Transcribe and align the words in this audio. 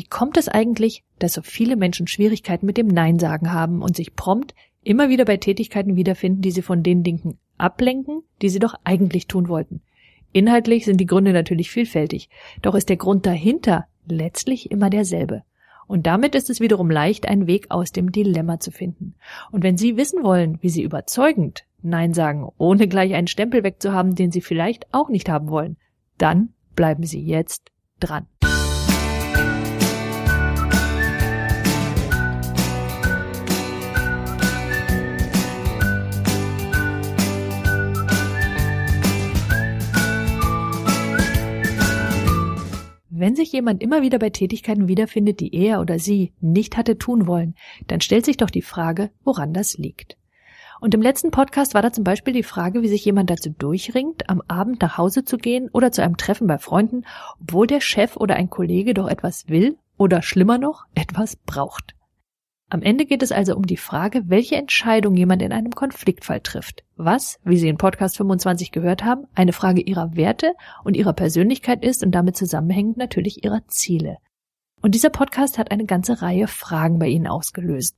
Wie 0.00 0.06
kommt 0.06 0.38
es 0.38 0.48
eigentlich, 0.48 1.04
dass 1.18 1.34
so 1.34 1.42
viele 1.42 1.76
Menschen 1.76 2.06
Schwierigkeiten 2.06 2.64
mit 2.64 2.78
dem 2.78 2.86
Nein 2.86 3.18
sagen 3.18 3.52
haben 3.52 3.82
und 3.82 3.94
sich 3.94 4.16
prompt 4.16 4.54
immer 4.82 5.10
wieder 5.10 5.26
bei 5.26 5.36
Tätigkeiten 5.36 5.94
wiederfinden, 5.94 6.40
die 6.40 6.52
sie 6.52 6.62
von 6.62 6.82
den 6.82 7.02
Dingen 7.02 7.38
ablenken, 7.58 8.22
die 8.40 8.48
sie 8.48 8.60
doch 8.60 8.72
eigentlich 8.82 9.26
tun 9.26 9.50
wollten? 9.50 9.82
Inhaltlich 10.32 10.86
sind 10.86 11.02
die 11.02 11.06
Gründe 11.06 11.34
natürlich 11.34 11.70
vielfältig, 11.70 12.30
doch 12.62 12.74
ist 12.74 12.88
der 12.88 12.96
Grund 12.96 13.26
dahinter 13.26 13.88
letztlich 14.06 14.70
immer 14.70 14.88
derselbe. 14.88 15.42
Und 15.86 16.06
damit 16.06 16.34
ist 16.34 16.48
es 16.48 16.60
wiederum 16.60 16.90
leicht, 16.90 17.28
einen 17.28 17.46
Weg 17.46 17.66
aus 17.68 17.92
dem 17.92 18.10
Dilemma 18.10 18.58
zu 18.58 18.70
finden. 18.70 19.16
Und 19.50 19.62
wenn 19.62 19.76
Sie 19.76 19.98
wissen 19.98 20.22
wollen, 20.22 20.56
wie 20.62 20.70
Sie 20.70 20.82
überzeugend 20.82 21.66
Nein 21.82 22.14
sagen, 22.14 22.48
ohne 22.56 22.88
gleich 22.88 23.12
einen 23.12 23.26
Stempel 23.26 23.64
wegzuhaben, 23.64 24.14
den 24.14 24.32
Sie 24.32 24.40
vielleicht 24.40 24.86
auch 24.94 25.10
nicht 25.10 25.28
haben 25.28 25.50
wollen, 25.50 25.76
dann 26.16 26.54
bleiben 26.74 27.04
Sie 27.04 27.20
jetzt 27.20 27.70
dran. 27.98 28.26
Wenn 43.20 43.36
sich 43.36 43.52
jemand 43.52 43.82
immer 43.82 44.00
wieder 44.00 44.18
bei 44.18 44.30
Tätigkeiten 44.30 44.88
wiederfindet, 44.88 45.40
die 45.40 45.54
er 45.54 45.82
oder 45.82 45.98
sie 45.98 46.32
nicht 46.40 46.78
hatte 46.78 46.96
tun 46.96 47.26
wollen, 47.26 47.54
dann 47.86 48.00
stellt 48.00 48.24
sich 48.24 48.38
doch 48.38 48.48
die 48.48 48.62
Frage, 48.62 49.10
woran 49.24 49.52
das 49.52 49.76
liegt. 49.76 50.16
Und 50.80 50.94
im 50.94 51.02
letzten 51.02 51.30
Podcast 51.30 51.74
war 51.74 51.82
da 51.82 51.92
zum 51.92 52.02
Beispiel 52.02 52.32
die 52.32 52.42
Frage, 52.42 52.80
wie 52.80 52.88
sich 52.88 53.04
jemand 53.04 53.28
dazu 53.28 53.50
durchringt, 53.50 54.30
am 54.30 54.42
Abend 54.48 54.80
nach 54.80 54.96
Hause 54.96 55.22
zu 55.22 55.36
gehen 55.36 55.68
oder 55.70 55.92
zu 55.92 56.02
einem 56.02 56.16
Treffen 56.16 56.46
bei 56.46 56.56
Freunden, 56.56 57.04
obwohl 57.42 57.66
der 57.66 57.82
Chef 57.82 58.16
oder 58.16 58.36
ein 58.36 58.48
Kollege 58.48 58.94
doch 58.94 59.06
etwas 59.06 59.50
will 59.50 59.76
oder 59.98 60.22
schlimmer 60.22 60.56
noch, 60.56 60.86
etwas 60.94 61.36
braucht. 61.36 61.94
Am 62.72 62.82
Ende 62.82 63.04
geht 63.04 63.24
es 63.24 63.32
also 63.32 63.56
um 63.56 63.66
die 63.66 63.76
Frage, 63.76 64.22
welche 64.28 64.54
Entscheidung 64.54 65.16
jemand 65.16 65.42
in 65.42 65.52
einem 65.52 65.72
Konfliktfall 65.72 66.40
trifft. 66.40 66.84
Was, 66.96 67.40
wie 67.42 67.56
Sie 67.56 67.68
in 67.68 67.76
Podcast 67.76 68.16
25 68.16 68.70
gehört 68.70 69.04
haben, 69.04 69.26
eine 69.34 69.52
Frage 69.52 69.80
Ihrer 69.80 70.14
Werte 70.14 70.54
und 70.84 70.96
Ihrer 70.96 71.12
Persönlichkeit 71.12 71.84
ist 71.84 72.04
und 72.04 72.12
damit 72.12 72.36
zusammenhängend 72.36 72.96
natürlich 72.96 73.44
Ihrer 73.44 73.66
Ziele. 73.66 74.18
Und 74.82 74.94
dieser 74.94 75.10
Podcast 75.10 75.58
hat 75.58 75.72
eine 75.72 75.84
ganze 75.84 76.22
Reihe 76.22 76.46
Fragen 76.46 77.00
bei 77.00 77.08
Ihnen 77.08 77.26
ausgelöst. 77.26 77.96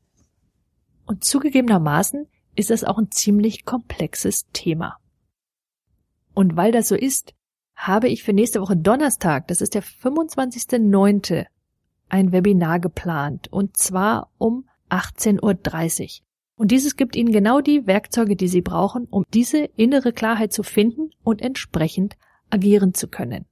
Und 1.05 1.23
zugegebenermaßen 1.23 2.27
ist 2.57 2.71
das 2.71 2.83
auch 2.83 2.97
ein 2.97 3.11
ziemlich 3.11 3.67
komplexes 3.67 4.47
Thema. 4.55 4.97
Und 6.33 6.57
weil 6.57 6.73
das 6.73 6.89
so 6.89 6.95
ist, 6.95 7.35
habe 7.75 8.09
ich 8.09 8.23
für 8.23 8.33
nächste 8.33 8.63
Woche 8.63 8.79
Donnerstag, 8.79 9.49
das 9.49 9.61
ist 9.61 9.75
der 9.75 9.83
25.09., 9.83 11.45
ein 12.09 12.31
Webinar 12.31 12.79
geplant, 12.79 13.51
und 13.51 13.77
zwar 13.77 14.31
um 14.37 14.67
18.30 14.93 16.03
Uhr. 16.21 16.27
Und 16.57 16.71
dieses 16.71 16.97
gibt 16.97 17.17
Ihnen 17.17 17.33
genau 17.33 17.61
die 17.61 17.87
Werkzeuge, 17.87 18.37
die 18.37 18.49
Sie 18.49 18.61
brauchen, 18.61 19.07
um 19.11 19.25
diese 19.33 19.65
innere 19.77 20.13
Klarheit 20.13 20.53
zu 20.53 20.63
finden 20.63 21.11
und 21.25 21.43
entsprechend 21.43 22.17
agieren 22.51 22.95
zu 22.95 23.09
können. 23.09 23.47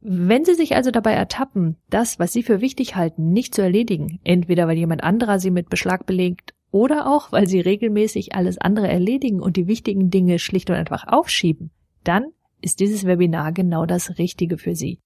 Wenn 0.00 0.44
Sie 0.44 0.54
sich 0.54 0.76
also 0.76 0.90
dabei 0.90 1.12
ertappen, 1.12 1.76
das, 1.88 2.18
was 2.18 2.32
Sie 2.32 2.42
für 2.42 2.60
wichtig 2.60 2.94
halten, 2.94 3.32
nicht 3.32 3.54
zu 3.54 3.62
erledigen, 3.62 4.20
entweder 4.22 4.68
weil 4.68 4.76
jemand 4.76 5.02
anderer 5.02 5.40
Sie 5.40 5.50
mit 5.50 5.70
Beschlag 5.70 6.04
belegt 6.04 6.54
oder 6.70 7.10
auch 7.10 7.32
weil 7.32 7.46
Sie 7.46 7.60
regelmäßig 7.60 8.34
alles 8.34 8.58
andere 8.58 8.86
erledigen 8.86 9.40
und 9.40 9.56
die 9.56 9.66
wichtigen 9.66 10.10
Dinge 10.10 10.38
schlicht 10.38 10.68
und 10.68 10.76
einfach 10.76 11.06
aufschieben, 11.08 11.70
dann 12.04 12.26
ist 12.60 12.80
dieses 12.80 13.06
Webinar 13.06 13.52
genau 13.52 13.86
das 13.86 14.18
Richtige 14.18 14.58
für 14.58 14.74
Sie. 14.74 15.00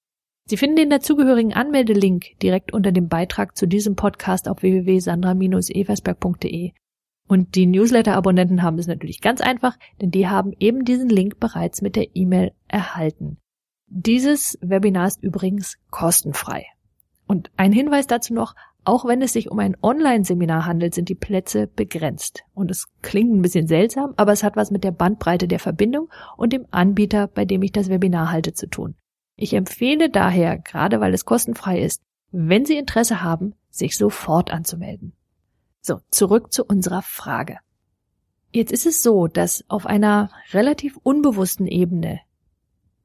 Sie 0.48 0.56
finden 0.56 0.76
den 0.76 0.88
dazugehörigen 0.88 1.52
Anmeldelink 1.52 2.38
direkt 2.42 2.72
unter 2.72 2.90
dem 2.90 3.08
Beitrag 3.08 3.54
zu 3.54 3.66
diesem 3.66 3.96
Podcast 3.96 4.48
auf 4.48 4.62
www.sandra-eversberg.de. 4.62 6.72
Und 7.28 7.54
die 7.54 7.66
Newsletter-Abonnenten 7.66 8.62
haben 8.62 8.78
es 8.78 8.86
natürlich 8.86 9.20
ganz 9.20 9.42
einfach, 9.42 9.76
denn 10.00 10.10
die 10.10 10.26
haben 10.26 10.54
eben 10.58 10.86
diesen 10.86 11.10
Link 11.10 11.38
bereits 11.38 11.82
mit 11.82 11.96
der 11.96 12.16
E-Mail 12.16 12.52
erhalten. 12.66 13.36
Dieses 13.88 14.58
Webinar 14.62 15.08
ist 15.08 15.22
übrigens 15.22 15.76
kostenfrei. 15.90 16.64
Und 17.26 17.50
ein 17.58 17.72
Hinweis 17.72 18.06
dazu 18.06 18.32
noch, 18.32 18.54
auch 18.84 19.04
wenn 19.04 19.20
es 19.20 19.34
sich 19.34 19.50
um 19.50 19.58
ein 19.58 19.76
Online-Seminar 19.82 20.64
handelt, 20.64 20.94
sind 20.94 21.10
die 21.10 21.14
Plätze 21.14 21.66
begrenzt. 21.66 22.44
Und 22.54 22.70
es 22.70 22.86
klingt 23.02 23.34
ein 23.34 23.42
bisschen 23.42 23.66
seltsam, 23.66 24.14
aber 24.16 24.32
es 24.32 24.42
hat 24.42 24.56
was 24.56 24.70
mit 24.70 24.82
der 24.82 24.92
Bandbreite 24.92 25.46
der 25.46 25.58
Verbindung 25.58 26.08
und 26.38 26.54
dem 26.54 26.64
Anbieter, 26.70 27.26
bei 27.26 27.44
dem 27.44 27.60
ich 27.60 27.72
das 27.72 27.90
Webinar 27.90 28.32
halte, 28.32 28.54
zu 28.54 28.66
tun. 28.66 28.94
Ich 29.40 29.54
empfehle 29.54 30.10
daher, 30.10 30.58
gerade 30.58 31.00
weil 31.00 31.14
es 31.14 31.24
kostenfrei 31.24 31.80
ist, 31.80 32.02
wenn 32.32 32.64
Sie 32.64 32.76
Interesse 32.76 33.22
haben, 33.22 33.54
sich 33.70 33.96
sofort 33.96 34.50
anzumelden. 34.52 35.12
So, 35.80 36.00
zurück 36.10 36.52
zu 36.52 36.64
unserer 36.64 37.02
Frage. 37.02 37.58
Jetzt 38.52 38.72
ist 38.72 38.84
es 38.84 39.00
so, 39.00 39.28
dass 39.28 39.64
auf 39.68 39.86
einer 39.86 40.30
relativ 40.52 40.96
unbewussten 41.04 41.68
Ebene 41.68 42.20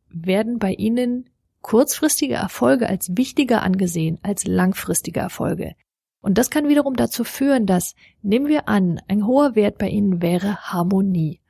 werden 0.10 0.58
bei 0.58 0.74
Ihnen 0.74 1.30
kurzfristige 1.62 2.34
Erfolge 2.34 2.90
als 2.90 3.16
wichtiger 3.16 3.62
angesehen 3.62 4.18
als 4.24 4.48
langfristige 4.48 5.20
Erfolge. 5.20 5.76
Und 6.20 6.40
das 6.40 6.50
kann 6.50 6.68
wiederum 6.68 6.96
dazu 6.96 7.24
führen, 7.24 7.68
dass, 7.68 7.94
nehmen 8.24 8.48
wir 8.48 8.68
an, 8.68 9.00
ein 9.08 9.28
hoher 9.28 9.54
Wert 9.54 9.78
bei 9.78 9.90
Ihnen 9.90 10.24
wäre 10.24 10.58
Harmonie. 10.58 11.42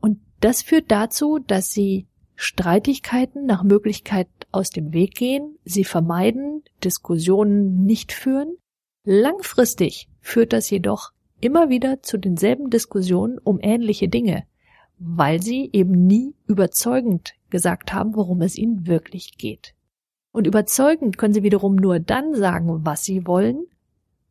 Und 0.00 0.18
das 0.40 0.62
führt 0.62 0.90
dazu, 0.90 1.38
dass 1.38 1.72
Sie 1.72 2.06
Streitigkeiten 2.42 3.44
nach 3.44 3.62
Möglichkeit 3.64 4.26
aus 4.50 4.70
dem 4.70 4.94
Weg 4.94 5.14
gehen, 5.14 5.58
sie 5.66 5.84
vermeiden, 5.84 6.62
Diskussionen 6.82 7.84
nicht 7.84 8.12
führen. 8.12 8.56
Langfristig 9.04 10.08
führt 10.22 10.54
das 10.54 10.70
jedoch 10.70 11.12
immer 11.42 11.68
wieder 11.68 12.02
zu 12.02 12.16
denselben 12.16 12.70
Diskussionen 12.70 13.36
um 13.36 13.58
ähnliche 13.60 14.08
Dinge, 14.08 14.44
weil 14.98 15.42
sie 15.42 15.68
eben 15.74 16.06
nie 16.06 16.34
überzeugend 16.46 17.34
gesagt 17.50 17.92
haben, 17.92 18.16
worum 18.16 18.40
es 18.40 18.56
ihnen 18.56 18.86
wirklich 18.86 19.36
geht. 19.36 19.74
Und 20.32 20.46
überzeugend 20.46 21.18
können 21.18 21.34
sie 21.34 21.42
wiederum 21.42 21.76
nur 21.76 22.00
dann 22.00 22.34
sagen, 22.34 22.86
was 22.86 23.04
sie 23.04 23.26
wollen, 23.26 23.66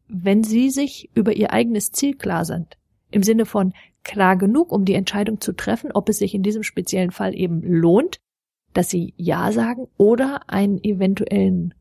wenn 0.07 0.43
sie 0.43 0.71
sich 0.71 1.11
über 1.13 1.33
ihr 1.33 1.53
eigenes 1.53 1.91
Ziel 1.91 2.17
klar 2.17 2.43
sind. 2.43 2.75
Im 3.11 3.21
Sinne 3.21 3.45
von, 3.45 3.73
klar 4.03 4.37
genug, 4.37 4.71
um 4.71 4.85
die 4.85 4.93
Entscheidung 4.93 5.41
zu 5.41 5.53
treffen, 5.53 5.91
ob 5.91 6.09
es 6.09 6.17
sich 6.17 6.33
in 6.33 6.43
diesem 6.43 6.63
speziellen 6.63 7.11
Fall 7.11 7.35
eben 7.35 7.61
lohnt, 7.61 8.19
dass 8.73 8.89
sie 8.89 9.13
Ja 9.17 9.51
sagen 9.51 9.87
oder 9.97 10.41
einen 10.47 10.83
eventuellen 10.83 11.73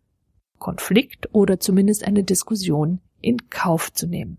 Konflikt 0.58 1.32
oder 1.32 1.60
zumindest 1.60 2.06
eine 2.06 2.24
Diskussion 2.24 3.00
in 3.20 3.50
Kauf 3.50 3.92
zu 3.92 4.06
nehmen. 4.06 4.38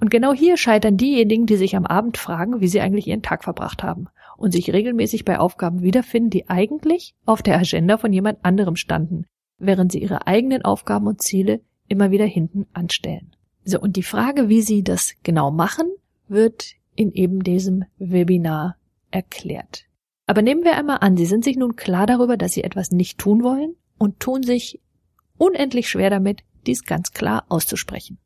Und 0.00 0.10
genau 0.10 0.32
hier 0.32 0.56
scheitern 0.56 0.96
diejenigen, 0.96 1.46
die 1.46 1.56
sich 1.56 1.76
am 1.76 1.84
Abend 1.84 2.16
fragen, 2.16 2.60
wie 2.60 2.68
sie 2.68 2.80
eigentlich 2.80 3.06
ihren 3.06 3.22
Tag 3.22 3.44
verbracht 3.44 3.82
haben 3.82 4.08
und 4.38 4.52
sich 4.52 4.72
regelmäßig 4.72 5.26
bei 5.26 5.38
Aufgaben 5.38 5.82
wiederfinden, 5.82 6.30
die 6.30 6.48
eigentlich 6.48 7.14
auf 7.26 7.42
der 7.42 7.58
Agenda 7.58 7.98
von 7.98 8.12
jemand 8.12 8.42
anderem 8.42 8.76
standen, 8.76 9.26
während 9.58 9.92
sie 9.92 10.02
ihre 10.02 10.26
eigenen 10.26 10.62
Aufgaben 10.62 11.06
und 11.06 11.20
Ziele 11.20 11.60
immer 11.88 12.10
wieder 12.10 12.24
hinten 12.24 12.66
anstellen. 12.72 13.36
So, 13.64 13.78
und 13.78 13.96
die 13.96 14.02
Frage, 14.02 14.48
wie 14.48 14.62
sie 14.62 14.82
das 14.82 15.14
genau 15.22 15.50
machen, 15.50 15.90
wird 16.28 16.76
in 17.00 17.14
eben 17.14 17.42
diesem 17.42 17.86
Webinar 17.96 18.76
erklärt. 19.10 19.86
Aber 20.26 20.42
nehmen 20.42 20.64
wir 20.64 20.76
einmal 20.76 20.98
an, 21.00 21.16
Sie 21.16 21.24
sind 21.24 21.44
sich 21.44 21.56
nun 21.56 21.74
klar 21.74 22.04
darüber, 22.06 22.36
dass 22.36 22.52
Sie 22.52 22.62
etwas 22.62 22.90
nicht 22.90 23.16
tun 23.16 23.42
wollen 23.42 23.74
und 23.96 24.20
tun 24.20 24.42
sich 24.42 24.82
unendlich 25.38 25.88
schwer 25.88 26.10
damit, 26.10 26.42
dies 26.66 26.84
ganz 26.84 27.12
klar 27.12 27.46
auszusprechen. 27.48 28.18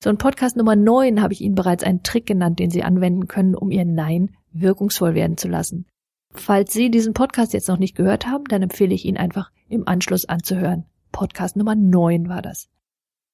So 0.00 0.10
in 0.10 0.16
Podcast 0.16 0.56
Nummer 0.56 0.76
9 0.76 1.22
habe 1.22 1.32
ich 1.32 1.40
Ihnen 1.40 1.56
bereits 1.56 1.82
einen 1.82 2.04
Trick 2.04 2.24
genannt, 2.24 2.60
den 2.60 2.70
Sie 2.70 2.84
anwenden 2.84 3.26
können, 3.26 3.56
um 3.56 3.72
Ihr 3.72 3.84
Nein 3.84 4.30
wirkungsvoll 4.52 5.16
werden 5.16 5.36
zu 5.36 5.48
lassen. 5.48 5.86
Falls 6.30 6.72
Sie 6.72 6.92
diesen 6.92 7.14
Podcast 7.14 7.52
jetzt 7.52 7.66
noch 7.66 7.78
nicht 7.78 7.96
gehört 7.96 8.28
haben, 8.28 8.44
dann 8.44 8.62
empfehle 8.62 8.94
ich 8.94 9.04
Ihnen 9.06 9.16
einfach 9.16 9.50
im 9.68 9.88
Anschluss 9.88 10.24
anzuhören. 10.24 10.84
Podcast 11.10 11.56
Nummer 11.56 11.74
9 11.74 12.28
war 12.28 12.42
das. 12.42 12.68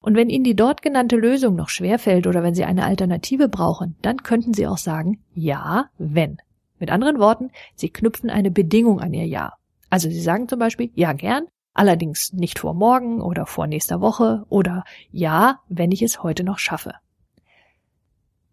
Und 0.02 0.16
wenn 0.16 0.30
Ihnen 0.30 0.44
die 0.44 0.56
dort 0.56 0.80
genannte 0.80 1.16
Lösung 1.16 1.54
noch 1.56 1.68
schwerfällt 1.68 2.26
oder 2.26 2.42
wenn 2.42 2.54
Sie 2.54 2.64
eine 2.64 2.84
Alternative 2.84 3.48
brauchen, 3.48 3.96
dann 4.00 4.22
könnten 4.22 4.54
Sie 4.54 4.66
auch 4.66 4.78
sagen, 4.78 5.22
ja, 5.34 5.90
wenn. 5.98 6.38
Mit 6.78 6.90
anderen 6.90 7.18
Worten, 7.18 7.50
Sie 7.74 7.90
knüpfen 7.90 8.30
eine 8.30 8.50
Bedingung 8.50 9.00
an 9.00 9.12
Ihr 9.12 9.26
Ja. 9.26 9.52
Also 9.90 10.08
Sie 10.08 10.20
sagen 10.20 10.48
zum 10.48 10.58
Beispiel, 10.58 10.90
ja 10.94 11.12
gern, 11.12 11.44
allerdings 11.74 12.32
nicht 12.32 12.58
vor 12.58 12.72
morgen 12.72 13.20
oder 13.20 13.44
vor 13.44 13.66
nächster 13.66 14.00
Woche 14.00 14.46
oder 14.48 14.84
ja, 15.10 15.60
wenn 15.68 15.92
ich 15.92 16.00
es 16.00 16.22
heute 16.22 16.44
noch 16.44 16.58
schaffe. 16.58 16.94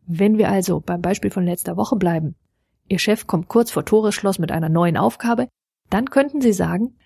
Wenn 0.06 0.38
wir 0.38 0.50
also 0.50 0.82
beim 0.82 1.02
Beispiel 1.02 1.32
von 1.32 1.46
letzter 1.46 1.78
Woche 1.78 1.96
bleiben, 1.96 2.36
Ihr 2.90 3.00
Chef 3.00 3.28
kommt 3.28 3.48
kurz 3.48 3.72
vor 3.72 3.86
Toreschloss 3.86 4.40
mit 4.40 4.52
einer 4.52 4.70
neuen 4.70 4.98
Aufgabe, 4.98 5.48
dann 5.90 6.10
könnten 6.10 6.42
Sie 6.42 6.54
sagen, 6.54 6.98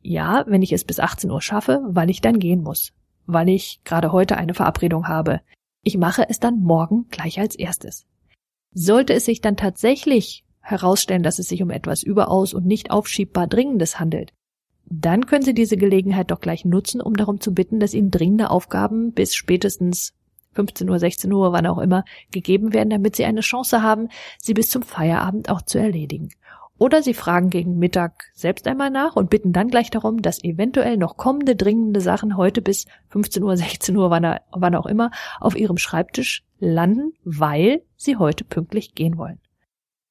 ja, 0.00 0.44
wenn 0.46 0.62
ich 0.62 0.72
es 0.72 0.84
bis 0.84 1.00
18 1.00 1.30
Uhr 1.30 1.40
schaffe, 1.40 1.80
weil 1.86 2.10
ich 2.10 2.20
dann 2.20 2.38
gehen 2.38 2.62
muss 2.62 2.92
weil 3.26 3.48
ich 3.48 3.80
gerade 3.84 4.12
heute 4.12 4.36
eine 4.36 4.54
Verabredung 4.54 5.08
habe. 5.08 5.40
Ich 5.82 5.98
mache 5.98 6.28
es 6.28 6.40
dann 6.40 6.60
morgen 6.60 7.06
gleich 7.10 7.38
als 7.38 7.54
erstes. 7.54 8.06
Sollte 8.72 9.14
es 9.14 9.24
sich 9.24 9.40
dann 9.40 9.56
tatsächlich 9.56 10.44
herausstellen, 10.60 11.22
dass 11.22 11.38
es 11.38 11.48
sich 11.48 11.62
um 11.62 11.70
etwas 11.70 12.02
überaus 12.02 12.54
und 12.54 12.66
nicht 12.66 12.90
aufschiebbar 12.90 13.46
Dringendes 13.46 14.00
handelt, 14.00 14.32
dann 14.86 15.26
können 15.26 15.44
Sie 15.44 15.54
diese 15.54 15.76
Gelegenheit 15.76 16.30
doch 16.30 16.40
gleich 16.40 16.64
nutzen, 16.64 17.00
um 17.00 17.14
darum 17.14 17.40
zu 17.40 17.54
bitten, 17.54 17.80
dass 17.80 17.94
Ihnen 17.94 18.10
dringende 18.10 18.50
Aufgaben 18.50 19.12
bis 19.12 19.34
spätestens 19.34 20.12
15 20.52 20.88
Uhr, 20.88 20.98
16 20.98 21.32
Uhr, 21.32 21.52
wann 21.52 21.66
auch 21.66 21.78
immer, 21.78 22.04
gegeben 22.30 22.72
werden, 22.72 22.90
damit 22.90 23.16
Sie 23.16 23.24
eine 23.24 23.40
Chance 23.40 23.82
haben, 23.82 24.08
sie 24.38 24.54
bis 24.54 24.68
zum 24.68 24.82
Feierabend 24.82 25.48
auch 25.48 25.62
zu 25.62 25.78
erledigen. 25.78 26.28
Oder 26.78 27.02
Sie 27.02 27.14
fragen 27.14 27.50
gegen 27.50 27.78
Mittag 27.78 28.24
selbst 28.34 28.66
einmal 28.66 28.90
nach 28.90 29.14
und 29.14 29.30
bitten 29.30 29.52
dann 29.52 29.68
gleich 29.68 29.90
darum, 29.90 30.22
dass 30.22 30.42
eventuell 30.42 30.96
noch 30.96 31.16
kommende 31.16 31.54
dringende 31.54 32.00
Sachen 32.00 32.36
heute 32.36 32.62
bis 32.62 32.86
15 33.10 33.42
Uhr, 33.42 33.56
16 33.56 33.96
Uhr, 33.96 34.10
wann, 34.10 34.38
wann 34.50 34.74
auch 34.74 34.86
immer, 34.86 35.10
auf 35.40 35.56
Ihrem 35.56 35.78
Schreibtisch 35.78 36.42
landen, 36.58 37.12
weil 37.24 37.82
Sie 37.96 38.16
heute 38.16 38.44
pünktlich 38.44 38.94
gehen 38.94 39.18
wollen. 39.18 39.38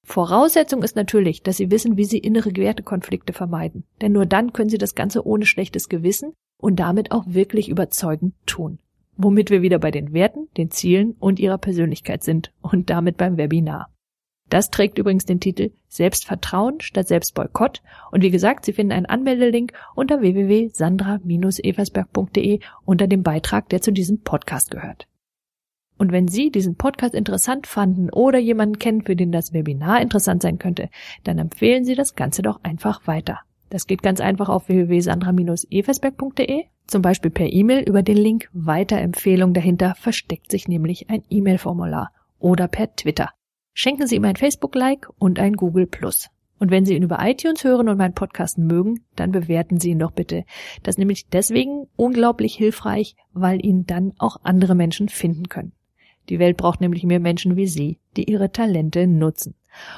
Voraussetzung 0.05 0.83
ist 0.83 0.95
natürlich, 0.95 1.43
dass 1.43 1.57
Sie 1.57 1.71
wissen, 1.71 1.95
wie 1.97 2.05
Sie 2.05 2.17
innere 2.17 2.55
Wertekonflikte 2.55 3.33
vermeiden. 3.33 3.85
Denn 4.01 4.11
nur 4.11 4.25
dann 4.25 4.51
können 4.51 4.69
Sie 4.69 4.77
das 4.77 4.95
Ganze 4.95 5.25
ohne 5.25 5.45
schlechtes 5.45 5.87
Gewissen 5.89 6.33
und 6.57 6.77
damit 6.79 7.11
auch 7.11 7.23
wirklich 7.27 7.69
überzeugend 7.69 8.33
tun. 8.45 8.79
Womit 9.15 9.49
wir 9.49 9.61
wieder 9.61 9.79
bei 9.79 9.91
den 9.91 10.11
Werten, 10.11 10.49
den 10.57 10.71
Zielen 10.71 11.15
und 11.19 11.39
Ihrer 11.39 11.57
Persönlichkeit 11.57 12.23
sind 12.23 12.51
und 12.61 12.89
damit 12.89 13.15
beim 13.17 13.37
Webinar. 13.37 13.92
Das 14.49 14.69
trägt 14.69 14.99
übrigens 14.99 15.23
den 15.25 15.39
Titel 15.39 15.71
Selbstvertrauen 15.87 16.81
statt 16.81 17.07
Selbstboykott 17.07 17.81
und 18.11 18.21
wie 18.21 18.31
gesagt, 18.31 18.65
Sie 18.65 18.73
finden 18.73 18.91
einen 18.91 19.05
Anmeldelink 19.05 19.71
unter 19.95 20.19
www.sandra-eversberg.de 20.21 22.59
unter 22.85 23.07
dem 23.07 23.23
Beitrag, 23.23 23.69
der 23.69 23.81
zu 23.81 23.91
diesem 23.91 24.21
Podcast 24.21 24.69
gehört. 24.71 25.07
Und 25.97 26.11
wenn 26.11 26.27
Sie 26.27 26.51
diesen 26.51 26.75
Podcast 26.75 27.15
interessant 27.15 27.65
fanden 27.67 28.09
oder 28.09 28.39
jemanden 28.39 28.79
kennen, 28.79 29.03
für 29.03 29.15
den 29.15 29.31
das 29.31 29.53
Webinar 29.53 30.01
interessant 30.01 30.41
sein 30.41 30.59
könnte, 30.59 30.89
dann 31.23 31.37
empfehlen 31.37 31.85
Sie 31.85 31.95
das 31.95 32.15
Ganze 32.15 32.41
doch 32.41 32.61
einfach 32.63 33.07
weiter. 33.07 33.39
Das 33.69 33.87
geht 33.87 34.03
ganz 34.03 34.19
einfach 34.19 34.49
auf 34.49 34.67
www.sandra-eversberg.de, 34.67 36.65
zum 36.85 37.01
Beispiel 37.01 37.31
per 37.31 37.49
E-Mail 37.51 37.87
über 37.87 38.03
den 38.03 38.17
Link 38.17 38.49
Weiterempfehlung. 38.53 39.53
Dahinter 39.53 39.95
versteckt 39.95 40.51
sich 40.51 40.67
nämlich 40.67 41.09
ein 41.09 41.23
E-Mail-Formular 41.29 42.11
oder 42.37 42.67
per 42.67 42.93
Twitter. 42.95 43.29
Schenken 43.73 44.07
Sie 44.07 44.15
ihm 44.15 44.25
ein 44.25 44.35
Facebook-Like 44.35 45.09
und 45.17 45.39
ein 45.39 45.53
Google+. 45.53 45.89
Und 46.59 46.71
wenn 46.71 46.85
Sie 46.85 46.95
ihn 46.95 47.03
über 47.03 47.17
iTunes 47.21 47.63
hören 47.63 47.89
und 47.89 47.97
meinen 47.97 48.13
Podcast 48.13 48.57
mögen, 48.57 49.03
dann 49.15 49.31
bewerten 49.31 49.79
Sie 49.79 49.89
ihn 49.89 49.99
doch 49.99 50.11
bitte. 50.11 50.45
Das 50.83 50.93
ist 50.93 50.99
nämlich 50.99 51.27
deswegen 51.27 51.87
unglaublich 51.95 52.55
hilfreich, 52.55 53.15
weil 53.33 53.65
ihn 53.65 53.85
dann 53.85 54.13
auch 54.19 54.37
andere 54.43 54.75
Menschen 54.75 55.09
finden 55.09 55.49
können. 55.49 55.73
Die 56.29 56.39
Welt 56.39 56.55
braucht 56.55 56.81
nämlich 56.81 57.03
mehr 57.03 57.19
Menschen 57.19 57.57
wie 57.57 57.67
Sie, 57.67 57.99
die 58.15 58.31
ihre 58.31 58.51
Talente 58.51 59.07
nutzen. 59.07 59.55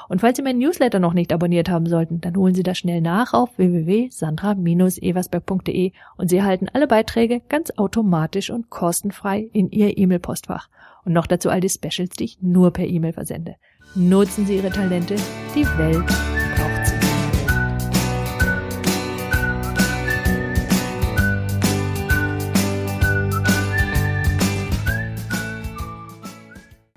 Und 0.08 0.22
falls 0.22 0.38
Sie 0.38 0.44
meinen 0.44 0.60
Newsletter 0.60 1.00
noch 1.00 1.14
nicht 1.14 1.34
abonniert 1.34 1.70
haben 1.70 1.86
sollten, 1.86 2.22
dann 2.22 2.38
holen 2.38 2.56
Sie 2.56 2.64
das 2.64 2.78
schnell 2.78 3.02
nach 3.02 3.34
auf 3.34 3.58
www.sandra-eversberg.de 3.58 5.92
und 6.18 6.30
Sie 6.30 6.38
erhalten 6.38 6.70
alle 6.72 6.88
Beiträge 6.88 7.42
ganz 7.50 7.72
automatisch 7.76 8.52
und 8.52 8.70
kostenfrei 8.70 9.50
in 9.52 9.70
Ihr 9.72 9.98
E-Mail-Postfach. 9.98 10.70
Und 11.06 11.14
noch 11.14 11.28
dazu 11.28 11.50
all 11.50 11.62
die 11.62 11.70
Specials, 11.70 12.16
die 12.18 12.26
ich 12.26 12.42
nur 12.42 12.72
per 12.72 12.86
E-Mail 12.86 13.14
versende. 13.14 13.56
Nutzen 13.96 14.46
Sie 14.46 14.58
Ihre 14.58 14.72
Talente, 14.72 15.16
die 15.56 15.66
Welt 15.78 16.35